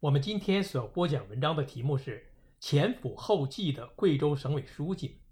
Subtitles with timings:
[0.00, 2.26] 我们今天所播讲文章的题目是
[2.60, 5.22] “前赴后继的贵州省委书记”。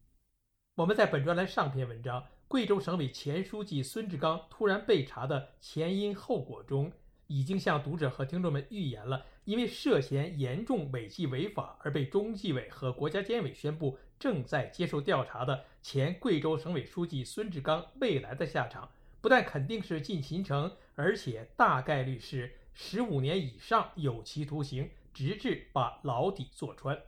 [0.77, 6.91] 我们在本专栏上篇文章《贵州省委前书记孙志刚突然被查的前因后果》中，
[7.27, 22.57] 已经向读者和听众们预言了，因为涉嫌严重违纪违法而被中纪委和国家监委宣布正在接受调查的前贵州省委书记孙志刚未来的下场，不但肯定是进秦城，而且大概率是。
[22.75, 27.01] 十五年以上有期徒刑，直至把牢底坐穿。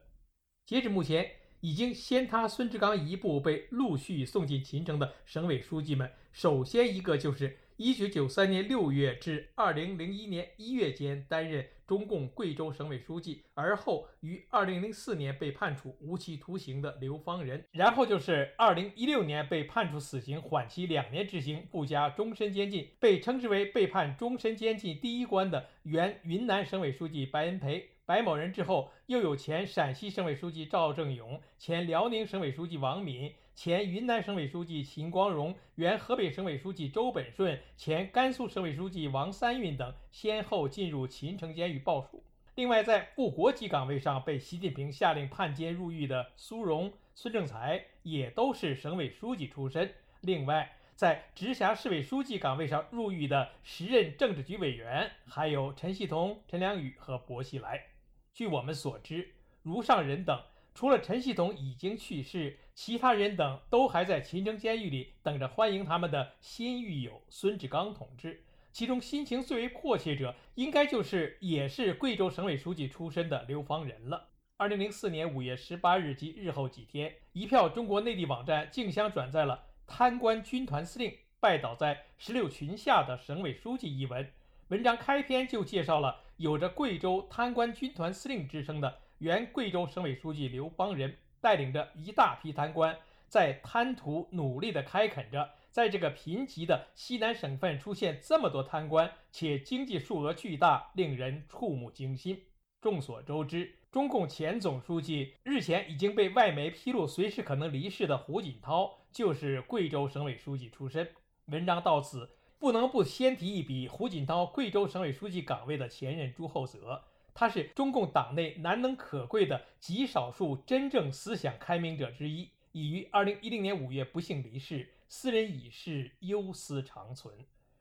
[0.65, 11.69] 截止目前，已经先他孙志刚一步被陆续送进秦城的省委书记们，首先一个就是一九九三年六月至二零零一年一月间担任。
[11.87, 27.91] 中共贵州省委书记，而后于二零零四年被判处无期徒刑的刘方仁，然后就是二零一六年被判处死刑，缓期两年执行，不加终身监禁，被称之为被判终身监禁第一关的原云南省委书记白恩培。
[28.05, 42.23] 白某人之后，又有前陕西省委书记赵正永、前辽宁省委书记王敏、前云南省委书记秦光荣、原河北省委书记周本顺、前甘肃省委书记王三运等，先后进入秦城监狱报数。
[42.57, 49.91] 另外，在副国级岗位上被习近平下令判监入狱的苏荣、孙政才，也都是省委书记出身。
[50.21, 57.87] 另外，在直辖市委书记岗位上入狱的时任政治局委员，还有陈锡同、陈良宇和薄熙来。
[58.35, 59.31] 据我们所知，
[59.63, 60.39] 如上人等
[60.75, 68.45] 除了陈锡同已经去世，其他人等都还在秦城监狱里等着欢迎他们的新狱友孙志刚同志。
[68.71, 74.29] 其中心情最为迫切者，应该就是也是贵州省委书记出身的刘方仁了。
[74.59, 84.31] 二零零四年五月十八日及日后几天，一票中国内地网站竞相转载了“贪官军团司令拜倒在石榴裙下的省委书记”一文。
[84.69, 92.97] 文章开篇就介绍了有着贵州贪官军团司令之称的原贵州省委书记刘方仁，带领着一大批贪官，
[93.29, 95.51] 在贪图努力地开垦着。
[95.71, 102.43] 在这个贫瘠的西南省份出现这么多贪官，且经济数额巨大，令人触目惊心。
[102.81, 111.09] 众所周知，中共前总书记日前已经被外媒披露随时可能离世的胡锦涛，就是贵州省委书记出身。
[111.47, 112.31] 文章到此。
[112.59, 117.05] 不能不先提一笔胡锦涛贵州省委书记岗位的前任朱厚泽，
[117.39, 127.35] 他是中共党内难能可贵的极少数真正思想开明者之一，已于二零一零年五月不幸离世，斯人已逝，忧思长存。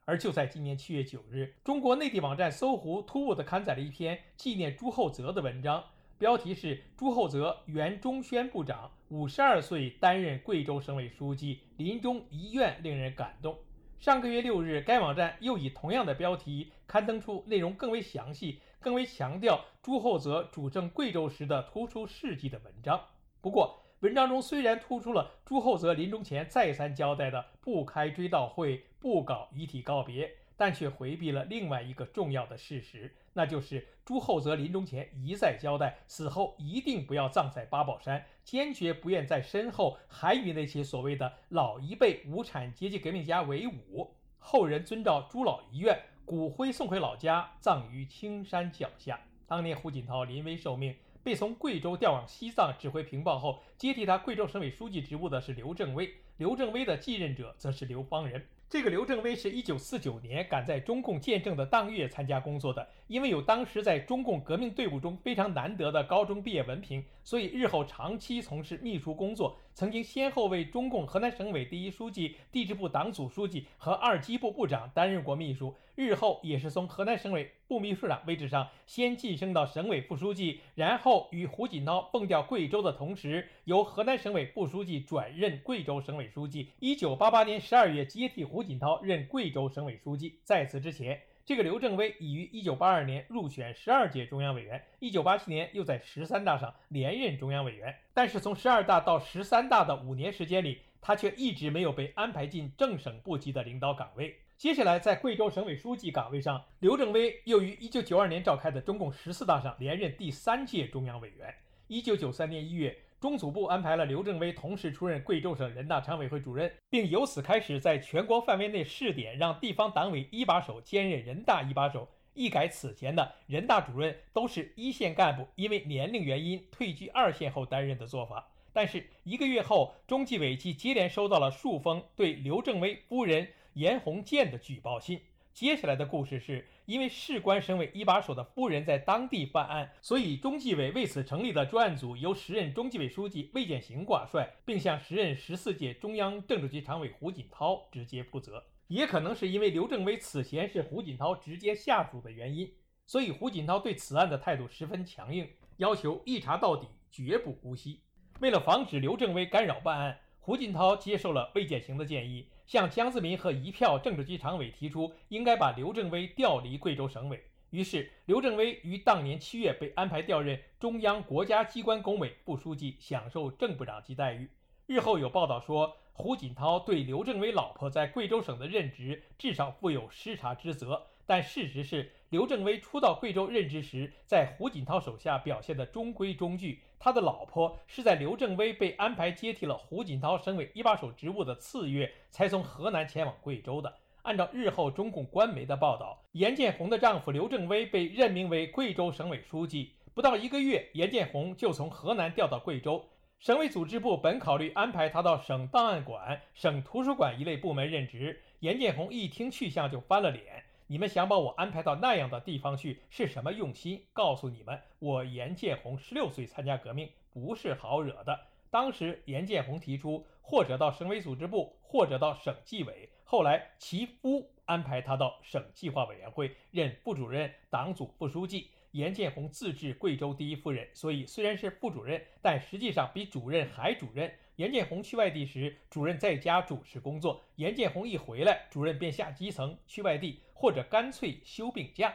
[0.03, 5.81] 而就在今年七月九日，中国内地网站搜狐突兀地刊载了一篇纪念朱厚泽的文章，
[6.17, 13.57] 标题是“朱厚泽原中宣部长，五十二岁担任贵州省委书记，临终遗愿令人感动”。
[14.01, 23.01] 上个月六日，该网站又以同样的标题刊登出内容更为详细、更为强调朱厚泽主政贵州时的突出事迹的文章。
[23.41, 33.11] 不过，文章中虽然突出了朱厚泽临终前再三交代的不开追悼会、不搞遗体告别，但却回避了另外一个重要的事实。
[33.33, 44.13] 那就是朱厚泽临终前一再交代，死后一定不要葬在八宝山，坚决不愿在身后还与那些所谓的老一辈无产阶级革命家为伍。
[44.37, 49.19] 后人遵照朱老遗愿，骨灰送回老家，葬于青山脚下。
[49.45, 58.43] 当年胡锦涛临危受命，被从贵州调往西藏指挥平报后，接替他贵州省委书记职务的是刘正威，刘正威的继任者则是刘邦仁。
[58.67, 86.69] 这个刘正威是一九四九年赶在中共建政的当月参加工作的，因为有当时在中共革命队伍中非常难得的高中毕业文凭，所以日后长期从事秘书工作，曾经先后为中共河南省委第一书记、地质部党组书记和二机部部长担任过秘书，日后也是从河南省委部秘书长位置上先晋升到省委副书记，然后与胡锦涛蹦调贵州的同时，由河南省委副书记转任贵州省委书记。
[86.79, 88.45] 一九八八年十二月接替。
[88.45, 97.95] 胡锦涛任贵州省委书记，在此之前，这个刘正威已于1982年入选十二届中央委员，1987年又在十三大上连任中央委员。
[98.15, 104.35] 但是从十二大到十三大的五年时间里，他却一直没有被安排进正省部级的领导岗位。
[104.57, 111.53] 接下来，在贵州省委书记岗位上，刘正威又于1992年召开的中共十四大上连任第三届中央委员。
[111.89, 122.07] 1993年1月，中组部安排了刘正威同时出任贵州省人大常委会主任，并由此开始在全国范围内试点，让地方党委一把手兼任人大一把手。
[122.33, 128.47] 一改此前的人大主任都是一线干部因为年龄原因退居二线后担任的做法。
[128.73, 133.47] 但是一个月后，中纪委即接连收到了数封对刘正威夫人。
[133.75, 135.19] 严红建的举报信。
[135.55, 148.65] 接下来的故事是因为事关省委一把手的夫人在当地犯案，所以中纪委为此成立的专案组由时任中纪委书记魏建行挂帅，并向时任十四届中央政治局常委胡锦涛直接负责。
[148.87, 152.69] 也可能是因为刘正威此前是胡锦涛直接下属的原因，
[153.05, 158.01] 所以胡锦涛对此案的态度十分强硬，要求一查到底，绝不姑息。
[158.41, 162.49] 为了防止刘正威干扰办案，胡锦涛接受了魏建行的建议。
[162.65, 167.43] 向江泽民和一票政治局常委提出，应该把刘正威调离贵州省委。
[167.71, 174.49] 于是，刘正威于当年七月被安排调任中央国家机关工委副书记，享受正部长级待遇。
[174.85, 181.07] 日后有报道说，胡锦涛对刘正威老婆在贵州省的任职至少负有失察之责。
[181.25, 186.81] 但事实是，刘正威初到贵州任职时，在胡锦涛手下表现的中规中矩。
[186.99, 193.93] 他的老婆是在刘正威被安排接替了胡锦涛省委一把手职务的次月，才从河南前往贵州的。
[194.23, 203.05] 按照日后中共官媒的报道，严建红的丈夫刘正威被任命为贵州省委书记，不到一个月，严建红就从河南调到贵州。
[203.39, 210.63] 省委组织部本考虑安排他到省档案馆、省图书馆一类部门任职，严建红一听去向就翻了脸。
[210.87, 214.05] 你们想把我安排到那样的地方去是什么用心？
[214.13, 218.39] 告诉你们，我严建红十六岁参加革命，不是好惹的。
[218.69, 223.09] 当时严建红提出，或者到省委组织部，或者到省纪委。
[223.23, 228.69] 后来其夫安排他到省计划委员会任副主任、党组副书记。
[228.91, 234.31] 严建红自治贵州第一夫人，所以虽然是副主任，但实际上比主任还主任。
[234.55, 242.13] 严建红去外地时，主任在家主持工作；严建红一回来，主任便下基层去外地，或者干脆休病假。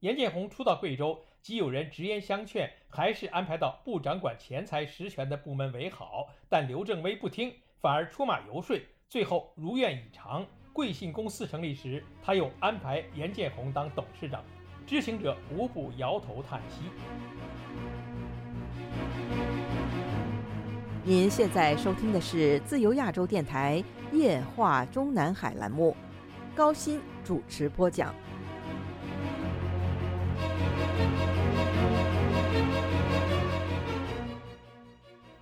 [0.00, 6.28] 严建红初到贵州，即有人直言相劝，还是安排到不掌管钱财实权的部门为好。
[6.48, 10.46] 但刘正威不听，反而出马游说，最后如愿以偿。
[10.72, 14.44] 贵信公司成立时，他又安排严建红当董事长。
[14.86, 16.82] 知情者无不摇头叹息。
[21.04, 23.82] 您现在收听的是自由亚洲电台
[24.12, 25.96] 夜话中南海栏目，
[26.54, 28.14] 高鑫主持播讲。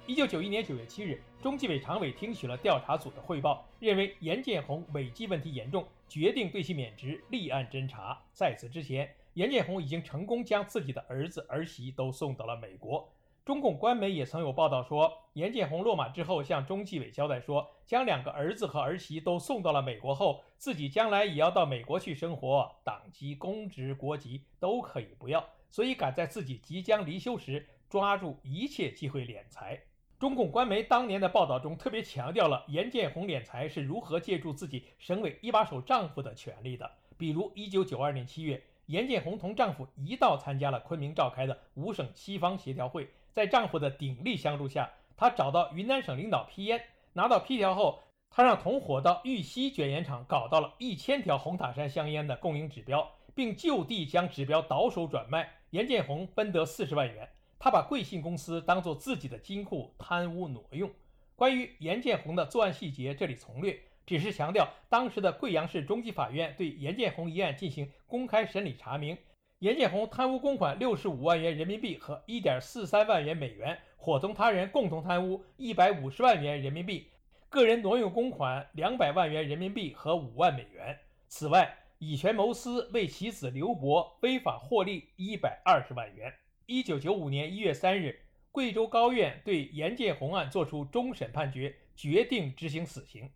[0.06, 8.18] 一九九一年九月七日，中纪委常委听取了调查组的汇报，认为严建红违纪问题严重，决定对其免职，立案侦查。
[8.32, 13.06] 在此之前，严建红已经成功将自己的儿子儿媳都送到了美国。
[13.44, 29.80] 中共官媒也曾有报道说，严建红落马之后向中纪委交代说，将两个儿子和儿媳都送到了美国后，自己将来也要到美国去生活，党籍、公职、国籍都可以不要，所以赶在自己即将离休时，抓住一切机会敛财。
[30.18, 43.08] 中共官媒当年的报道中特别强调了严建红敛财是如何借助自己省委一把手丈夫的权利的，比如1992年7月，严建红同丈夫一道参加了昆明召开的五省西方协调会。
[43.32, 46.82] 在丈夫的鼎力相助下，她找到云南省领导批烟，
[47.12, 57.28] 拿到批条后，她让同伙到玉溪卷烟厂搞到了一千条红塔山香烟的供应指标，并就地将指标倒手转卖，严建红分得四十万元。
[57.58, 60.90] 他把贵信公司当做自己的金库，贪污挪用。
[61.36, 69.16] 关于严建红的作案细节，这里从略，只是强调当时的贵阳市中级法院对严建红一案进行公开审理查明。
[69.60, 77.08] 严建红贪污公款六十五万元人民币和一点四三万元美元，伙同他人共同贪污一百五十万元人民币，
[77.50, 80.98] 个人挪用公款两百万元人民币和五万美元。
[81.28, 86.32] 此外，以权谋私为其子刘博非法获利一百二十万元。
[86.64, 88.18] 一九九五年一月三日，
[88.50, 93.30] 贵州高院对严建红案作出终审判决，决定执行死刑。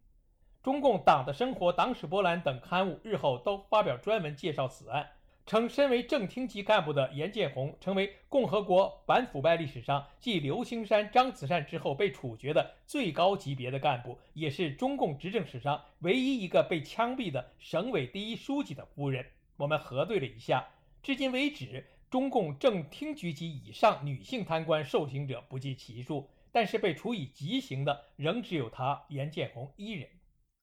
[0.62, 5.07] 中共《党的生活》《党史博览》等刊物日后都发表专门介绍此案。
[5.46, 19.26] 称身为正厅级干部的严建红，成为共和国反腐败历史上继刘青山、张子善之后被处决的最高级别的干部，也是中共执政史上唯一一个被枪毙的省委第一书记的夫人。
[19.56, 20.66] 我们核对了一下，
[21.02, 30.08] 至今为止，中共正厅局级以上女性贪官受刑者不计其数，但是被处以极刑的仍只有他严建红一人。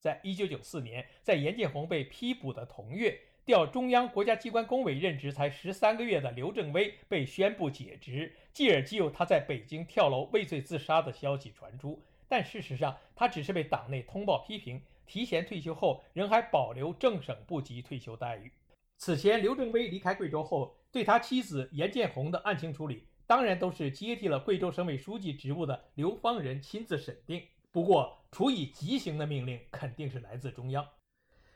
[0.00, 12.00] 在一九九四年，在严建宏被批捕的同月，调中央国家机关工委任职才十三个月的刘正威被宣布解职，继而即有他在北京跳楼畏罪自杀的消息传出。
[12.28, 18.50] 但事实上，他只是被党内通报批评，提前退休后仍还保留正省部级退休待遇。
[18.96, 27.42] 此前，刘正威离开贵州后，对他妻子严建宏的案情处理，当然都是接替了贵州省委书记职务的刘方仁亲自审定。
[27.72, 30.86] 不过，处以极刑的命令肯定是来自中央。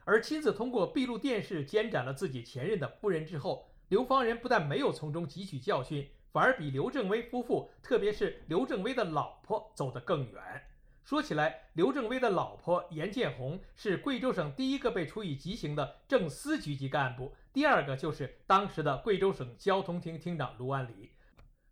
[0.06, 10.62] 而亲自通过闭路电视监斩了自己前任的夫人之后，刘方仁不但没有从中汲取教训，反而比刘正威夫妇，特别是刘正威的老婆走得更远。
[11.02, 21.10] 说起来，刘正威的老婆严建红是贵州省第一个被处以极刑的正司局级干部，第二个就是当时的贵州省交通厅厅长卢万里。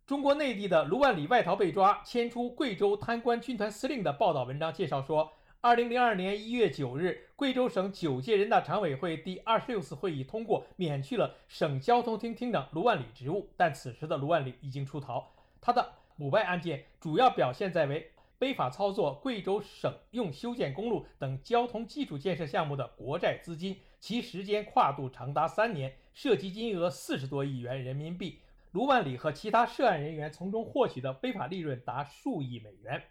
[0.05, 5.31] 中国内地的卢万里外逃被抓，迁出贵州贪官军团司令的报道文章介绍说，
[5.65, 15.33] 二零零二年一月九日，贵州省九届人大常委会第二十六次会议通过免去了省交通厅厅长卢万里职务，但此时的卢万里已经出逃。
[15.59, 28.39] 他的腐败案件主要表现在为非法操作贵州省用修建公路等交通基础建设项目的国债资金，其时间跨度长达三年，涉及金额四十多亿元人民币。
[28.69, 33.01] 卢万里和其他涉案人员从中获取的非法利润达数亿美元。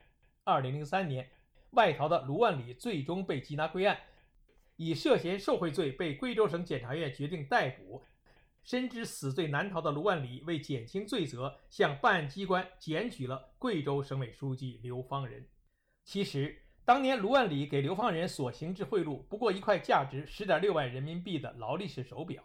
[0.45, 1.27] 二零零三年，
[1.75, 3.99] 外逃的卢万里最终被缉拿归案，
[4.77, 8.05] 以涉嫌受贿罪被贵州省检察院决定逮捕。
[8.63, 15.47] 深知死罪难逃的卢万里为减轻罪责，向办案机关检举了贵州省委书记刘方仁。
[16.03, 22.43] 其实，当年卢万里给刘方仁所行之贿赂，不过一块价值十点六万人民币的劳力士手表，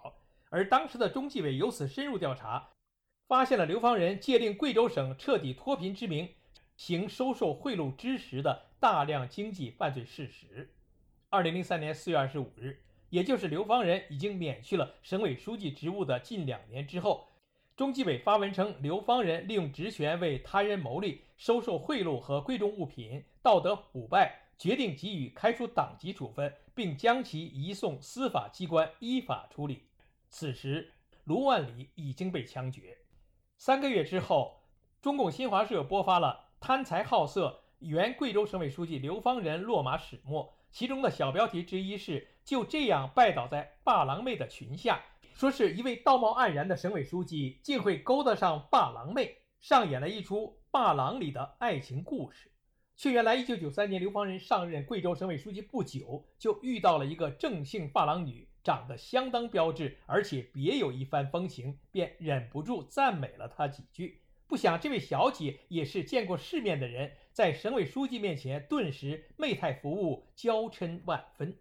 [0.50, 2.69] 而当时的中纪委由此深入调查。
[3.27, 6.27] 发现了刘方仁借令贵州省彻底脱贫之名，
[6.75, 10.74] 行收受贿赂之实的大量经济犯罪事实。
[11.29, 17.27] 二零零三年四月二十五日，也就是刘方仁已经免去了省委书记职务的近两年之后，
[17.75, 29.88] 中纪委发文称，刘方仁利用职权为他人谋利、收受贿赂和贵重物品，道德腐败，决定给予开除党籍处分，并将其移送司法机关依法处理。
[30.29, 30.93] 此时，
[31.25, 32.98] 卢万里已经被枪决。
[33.57, 34.63] 三个月之后，
[35.01, 45.01] 中共新华社播发了贪财好色原贵州省委书记刘方仁落马始末，其中的小标题之一是“就这样拜倒在霸狼妹的裙下”，
[45.33, 52.51] 说是一位道貌岸然的省委书记竟会勾搭上霸狼妹，上演了一出霸狼里的爱情故事。
[52.98, 58.48] 却原来，一九九三年刘方仁上任贵州省委书记不久，就遇到了一个郑姓霸狼女。
[58.62, 64.21] 长得相当标致，而且别有一番风情，便忍不住赞美了她几句。
[64.48, 71.58] 不想这位小姐也是见过世面的人，在省委书记面前顿时媚态服务，娇嗔万分。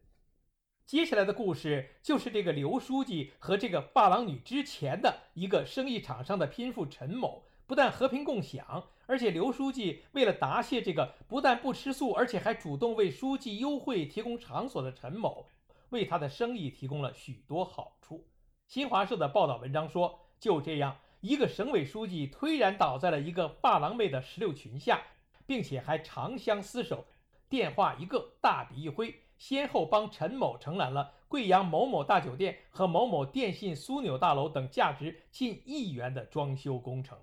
[0.84, 15.46] 接下来的故事就是这个刘书记和这个发廊女之前的一个生意场上的拼妇陈某，不但和平共享，而且刘书记为了答谢这个不但不吃素，而且还主动为书记优惠提供场所的陈某。
[15.90, 18.26] 为他的生意提供了许多好处。
[18.66, 25.00] 新华社的报道文章说，就这样，一个省委书记推然倒在了一个发廊妹的石榴裙下，
[25.48, 27.06] 并且还长相厮守，
[27.48, 37.18] 电话一个，大笔一挥，先后帮陈某承揽了贵阳某某大酒店和某某电信枢纽大楼等价值近亿元的装修工程。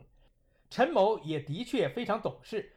[0.71, 2.73] 陈某也的确非常懂事。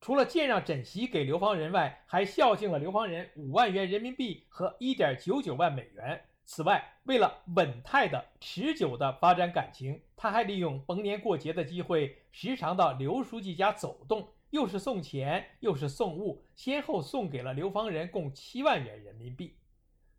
[0.00, 6.22] 除了荐让枕席给刘方仁外，还孝敬了刘方仁五万元人民币和一点九九万美元。
[6.44, 19.56] 此外，为了稳态的、持久的发展感情，他还利用逢年过节的机会，时常到刘书记家走动，又是送钱，又是送物，先后送给了刘方仁共七万元人民币。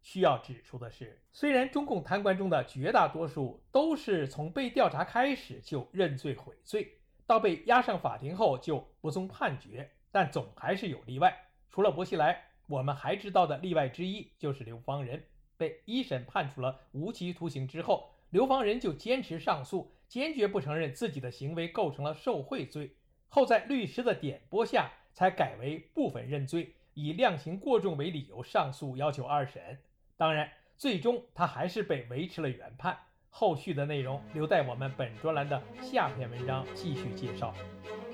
[0.01, 6.97] 需要指出的是，虽然中共贪官中的绝大多数都是从被调查开始就认罪悔罪。
[7.27, 11.49] 到被押上法庭后就不送判决，但总还是有例外。
[11.69, 15.23] 除了薄熙来，我们还知道的例外之一就是刘方仁。
[15.57, 22.95] 被一审判处了无期徒刑之后，刘方仁就坚持上诉，坚决不承认自己的行为构成了受贿罪。
[23.35, 29.79] 后在律师的点拨下，才改为部分认罪，以量刑过重为理由上诉，要求二审。
[30.15, 32.95] 当然，最终他还是被维持了原判。
[33.31, 37.51] 后续的内容留待我们本专栏的下篇文章继续介绍。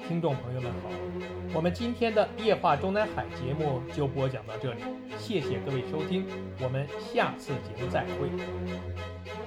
[0.07, 0.89] 听众朋友们好，
[1.53, 4.81] 我们今天的夜话中南海节目就播讲到这里，
[5.17, 6.25] 谢谢各位收听，
[6.61, 9.38] 我们下次节目再会。